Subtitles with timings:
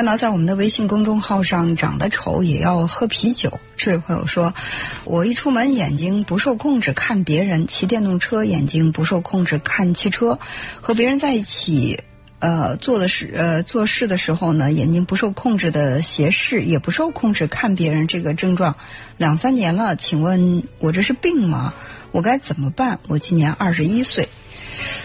[0.00, 3.60] 看到在我们的微信公众号上，长得丑也要喝啤酒。
[3.76, 4.54] 这位朋友说，
[5.04, 10.38] 我一出门眼睛不受控制看别人，骑电动车眼睛不受控制看汽车，
[10.80, 12.00] 和别人在一起，
[12.38, 18.76] 呃，做的事呃做事的时候呢，眼睛不受控制的斜视，也不受控制看别人，这个症状
[19.18, 21.74] 两三年了，请问我这是病吗？
[22.10, 23.00] 我该怎么办？
[23.06, 24.30] 我今年二十一岁。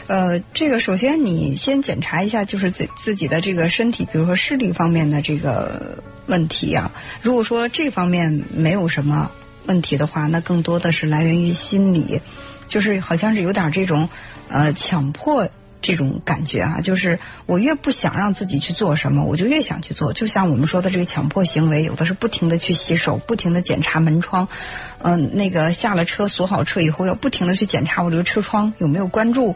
[0.08, 6.92] 呃，这个首先你先检查一下，就是自自己的这个身体，比如说视力方面的这个问题啊。
[7.22, 9.32] 如果说这方面没有什么
[9.66, 12.22] 问题的话，那更多的是来源于心理，
[12.68, 14.10] 就是好像是有点这种
[14.50, 15.50] 呃强迫
[15.86, 16.82] 这种感觉啊。
[16.82, 20.12] 就是我越不想让自己去做什么，我就越想去做。
[20.14, 24.48] 就像我们说的这个强迫行为，有的是不停的去洗手，不停的检查门窗，
[25.00, 29.56] 嗯，那个下了车锁好车以后，要不停的去检查我这个车窗有没有关注。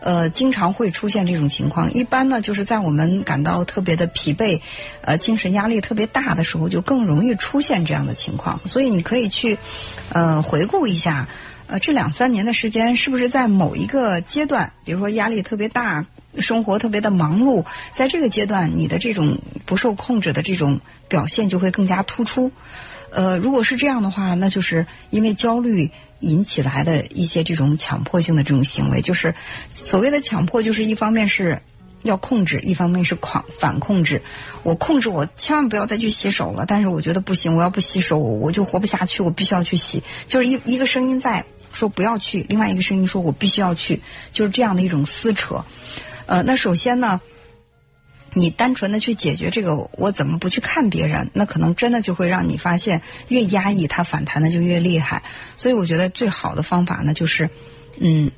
[0.00, 1.92] 呃，经常会出现这种情况。
[1.92, 4.60] 一般呢，就是在我们感到特别的疲惫，
[5.00, 8.60] 呃，精神压力特别大的时候，就更容易出现这样的情况。
[8.64, 9.58] 所以你可以去，
[10.10, 11.26] 呃，回顾一下，
[11.68, 16.06] 呃，这两三年的时间，是不是在某一个阶段，比如说压力特别大，
[16.40, 22.50] 生活特别的忙碌，在这个阶段，你的这种不受控制的这种表现就会更加突出。
[23.12, 25.92] 呃，如果是这样的话，那就是因为焦虑。
[26.20, 29.36] 引起来的一些这种强迫性的这种行为，就是
[29.72, 31.62] 所谓的强迫，就是一方面是
[32.02, 34.22] 要控制，一方面是狂反控制。
[34.64, 40.02] 我控制我千万不要再去洗手了，但是我觉得不行，我要不洗手我我就活不下去，我必须要去洗。
[40.26, 41.44] 就是一一个声音在
[41.78, 45.64] 说不要去，另外一个声音说我必须要去，就是这样的一种撕扯。
[46.26, 47.20] 呃，那首先呢。
[48.34, 51.30] 你单纯的去解决这个，我怎么不去看别人？
[51.32, 55.22] 那可能真的就会让你发现，越压抑它反弹的就越厉害。
[55.56, 57.48] 所以我觉得最好的方法呢，就是，
[57.98, 58.30] 嗯，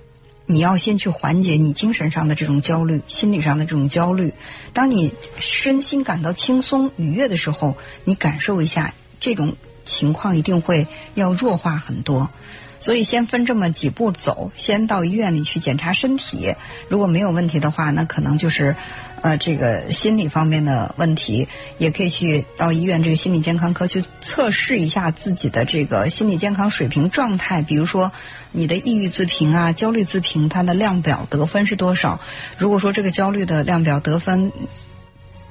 [0.47, 4.33] 你要先去缓解你精神上的这种焦虑，心理上的这种焦虑。
[4.73, 9.57] 当你身心感到轻松愉悦的时候，你感受一下这种
[9.91, 12.31] 情况，一定会要弱化很多。
[12.79, 16.55] 所以先分这么几步走，先到医院里去检查身体，
[16.89, 18.77] 如果没有问题的话，那可能就是。
[19.23, 21.47] 呃，这个心理方面的问题，
[21.77, 27.61] 也可以去到医院这个心理健康科去测试一下自己的这个心理健康水平状态。
[27.61, 28.13] 比如说，
[28.51, 32.19] 你的抑郁自评啊、焦虑自评，它的量表得分是多少？
[32.57, 34.53] 如果说这个焦虑的量表得分，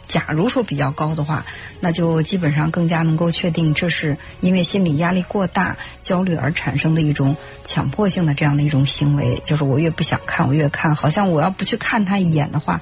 [0.09, 1.46] 假如说比较高的话，
[1.80, 9.40] 那就基本上更加能够确定，这是因为心理压力过大、焦虑而产生的一种强迫性的这样的一种行为。
[9.46, 12.81] 就是我越不想看，我越看，好像我要不去看他一眼的话。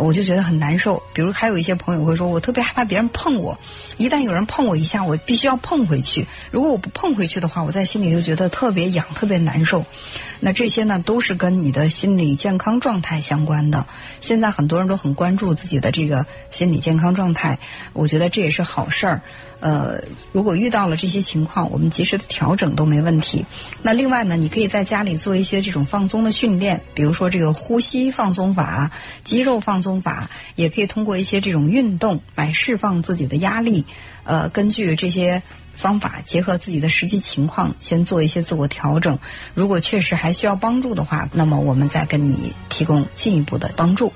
[0.00, 1.02] 我就觉得很难受。
[1.12, 3.58] 比如还有一些朋友会说，我特别害怕别人碰我，
[3.96, 6.28] 一旦有人碰我一下，我必须要碰回去。
[6.52, 9.84] 如果我不碰回去的话，我在心里就觉得特别痒，特别难受。
[10.40, 13.86] 那这些呢，都是跟你的心理健康状态相关的。
[14.20, 17.58] 现在很多人都很关注自己的这个心理健康状态，
[17.92, 19.22] 我觉得这也是好事儿。
[19.60, 23.44] 呃，如果遇到了这些情况，我们及时的调整都没问题。
[23.82, 28.92] 那另外呢，你可以在家里做一些这种放松的训练，比如说这个呼吸放松法、
[29.24, 33.84] 肌肉放松法，也可以通过一些这种运动来释放自己的压力。
[34.22, 35.42] 呃，根据这些
[35.78, 39.18] 方法，结合自己的实际情况，先做一些自我调整。
[39.54, 44.12] 如果确实还需要帮助的话，那么我们再跟你提供进一步的帮助。